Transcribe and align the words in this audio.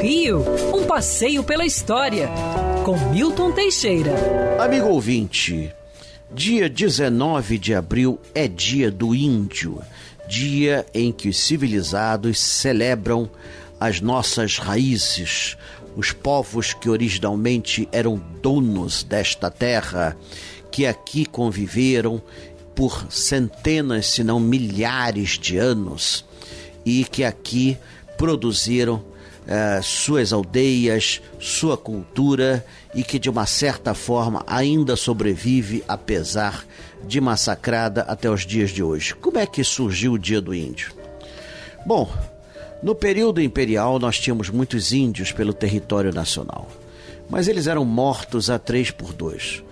Rio, 0.00 0.44
um 0.74 0.84
passeio 0.84 1.42
pela 1.42 1.64
história, 1.64 2.28
com 2.84 2.96
Milton 3.10 3.52
Teixeira. 3.52 4.12
Amigo 4.60 4.88
ouvinte, 4.88 5.72
dia 6.30 6.68
19 6.68 7.58
de 7.58 7.74
abril 7.74 8.20
é 8.34 8.46
dia 8.46 8.90
do 8.90 9.14
índio, 9.14 9.80
dia 10.28 10.86
em 10.94 11.10
que 11.10 11.28
os 11.28 11.38
civilizados 11.38 12.38
celebram 12.38 13.28
as 13.80 14.00
nossas 14.00 14.58
raízes, 14.58 15.56
os 15.96 16.12
povos 16.12 16.72
que 16.72 16.88
originalmente 16.88 17.88
eram 17.90 18.20
donos 18.42 19.02
desta 19.02 19.50
terra, 19.50 20.16
que 20.70 20.86
aqui 20.86 21.24
conviveram 21.26 22.22
por 22.74 23.06
centenas, 23.10 24.06
se 24.06 24.22
não 24.22 24.38
milhares 24.38 25.38
de 25.38 25.56
anos, 25.56 26.24
e 26.84 27.04
que 27.04 27.24
aqui 27.24 27.78
produziram 28.16 29.02
uh, 29.46 29.82
suas 29.82 30.32
aldeias, 30.32 31.20
sua 31.38 31.76
cultura 31.76 32.64
e 32.94 33.02
que 33.02 33.18
de 33.18 33.30
uma 33.30 33.46
certa 33.46 33.94
forma 33.94 34.42
ainda 34.46 34.96
sobrevive 34.96 35.84
apesar 35.86 36.64
de 37.06 37.20
massacrada 37.20 38.02
até 38.02 38.30
os 38.30 38.44
dias 38.44 38.70
de 38.70 38.82
hoje. 38.82 39.14
Como 39.14 39.38
é 39.38 39.46
que 39.46 39.62
surgiu 39.62 40.12
o 40.14 40.18
Dia 40.18 40.40
do 40.40 40.54
Índio? 40.54 40.92
Bom, 41.84 42.10
no 42.82 42.94
período 42.94 43.40
imperial 43.40 43.98
nós 43.98 44.18
tínhamos 44.18 44.50
muitos 44.50 44.92
índios 44.92 45.32
pelo 45.32 45.52
território 45.52 46.12
nacional, 46.12 46.68
mas 47.28 47.48
eles 47.48 47.66
eram 47.66 47.84
mortos 47.84 48.50
a 48.50 48.58
três 48.58 48.90
por 48.90 49.12
dois. 49.12 49.62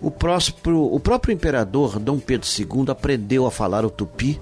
O, 0.00 0.10
próximo, 0.10 0.94
o 0.94 1.00
próprio 1.00 1.32
imperador 1.32 1.98
Dom 1.98 2.18
Pedro 2.18 2.46
II 2.46 2.90
aprendeu 2.90 3.46
a 3.46 3.50
falar 3.50 3.84
o 3.84 3.90
tupi 3.90 4.40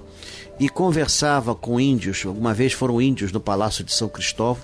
e 0.59 0.69
conversava 0.69 1.55
com 1.55 1.79
índios. 1.79 2.23
Alguma 2.25 2.53
vez 2.53 2.73
foram 2.73 3.01
índios 3.01 3.31
no 3.31 3.39
Palácio 3.39 3.83
de 3.83 3.91
São 3.93 4.07
Cristóvão 4.07 4.63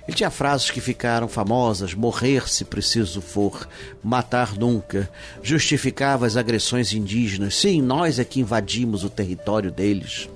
Ele 0.07 0.15
tinha 0.15 0.31
frases 0.31 0.71
que 0.71 0.79
ficaram 0.79 1.27
famosas: 1.27 1.93
morrer 1.93 2.49
se 2.49 2.63
preciso 2.63 3.21
for, 3.21 3.67
matar 4.03 4.55
nunca. 4.55 5.09
Justificava 5.43 6.25
as 6.25 6.37
agressões 6.37 6.93
indígenas. 6.93 7.55
Sim, 7.55 7.81
nós 7.81 8.19
é 8.19 8.23
que 8.23 8.39
invadimos 8.39 9.03
o 9.03 9.09
território 9.09 9.71
deles. 9.71 10.29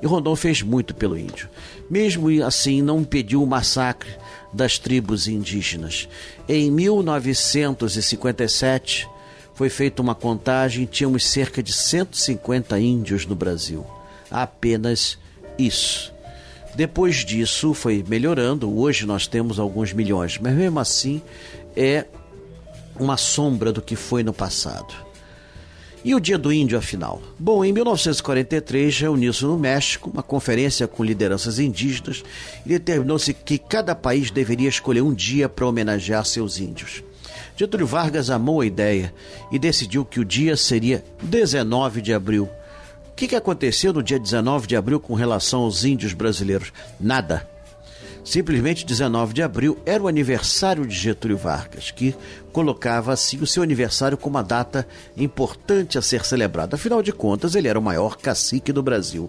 E 0.00 0.06
Rondon 0.06 0.36
fez 0.36 0.62
muito 0.62 0.94
pelo 0.94 1.18
índio. 1.18 1.48
Mesmo 1.90 2.28
assim, 2.44 2.80
não 2.82 3.00
impediu 3.00 3.42
o 3.42 3.46
massacre 3.46 4.10
das 4.52 4.78
tribos 4.78 5.26
indígenas. 5.26 6.08
Em 6.48 6.70
1957, 6.70 9.08
foi 9.58 9.68
feita 9.68 10.00
uma 10.00 10.14
contagem, 10.14 10.86
tínhamos 10.86 11.24
cerca 11.24 11.60
de 11.60 11.72
150 11.72 12.78
índios 12.78 13.26
no 13.26 13.34
Brasil. 13.34 13.84
Apenas 14.30 15.18
isso. 15.58 16.14
Depois 16.76 17.24
disso 17.24 17.74
foi 17.74 18.04
melhorando, 18.06 18.72
hoje 18.72 19.04
nós 19.04 19.26
temos 19.26 19.58
alguns 19.58 19.92
milhões, 19.92 20.38
mas 20.38 20.54
mesmo 20.54 20.78
assim 20.78 21.20
é 21.76 22.06
uma 23.00 23.16
sombra 23.16 23.72
do 23.72 23.82
que 23.82 23.96
foi 23.96 24.22
no 24.22 24.32
passado. 24.32 24.94
E 26.04 26.14
o 26.14 26.20
Dia 26.20 26.38
do 26.38 26.52
Índio, 26.52 26.78
afinal? 26.78 27.20
Bom, 27.36 27.64
em 27.64 27.72
1943 27.72 29.00
reuniu-se 29.00 29.44
no 29.44 29.58
México 29.58 30.08
uma 30.08 30.22
conferência 30.22 30.86
com 30.86 31.02
lideranças 31.02 31.58
indígenas 31.58 32.22
e 32.64 32.68
determinou-se 32.68 33.34
que 33.34 33.58
cada 33.58 33.92
país 33.92 34.30
deveria 34.30 34.68
escolher 34.68 35.02
um 35.02 35.12
dia 35.12 35.48
para 35.48 35.66
homenagear 35.66 36.24
seus 36.24 36.60
índios. 36.60 37.02
Getúlio 37.58 37.86
Vargas 37.86 38.30
amou 38.30 38.60
a 38.60 38.66
ideia 38.66 39.12
e 39.50 39.58
decidiu 39.58 40.04
que 40.04 40.20
o 40.20 40.24
dia 40.24 40.56
seria 40.56 41.04
19 41.22 42.00
de 42.00 42.14
abril, 42.14 42.48
que, 43.18 43.26
que 43.26 43.34
aconteceu 43.34 43.92
no 43.92 44.00
dia 44.00 44.16
19 44.16 44.68
de 44.68 44.76
abril 44.76 45.00
com 45.00 45.12
relação 45.12 45.62
aos 45.62 45.84
índios 45.84 46.12
brasileiros? 46.12 46.72
Nada. 47.00 47.48
Simplesmente 48.24 48.86
19 48.86 49.34
de 49.34 49.42
abril 49.42 49.76
era 49.84 50.00
o 50.00 50.06
aniversário 50.06 50.86
de 50.86 50.94
Getúlio 50.94 51.36
Vargas, 51.36 51.90
que 51.90 52.14
colocava 52.52 53.12
assim 53.12 53.40
o 53.40 53.46
seu 53.46 53.64
aniversário 53.64 54.16
como 54.16 54.36
uma 54.36 54.44
data 54.44 54.86
importante 55.16 55.98
a 55.98 56.02
ser 56.02 56.24
celebrada. 56.24 56.76
Afinal 56.76 57.02
de 57.02 57.12
contas, 57.12 57.56
ele 57.56 57.66
era 57.66 57.78
o 57.78 57.82
maior 57.82 58.16
cacique 58.16 58.72
do 58.72 58.84
Brasil. 58.84 59.28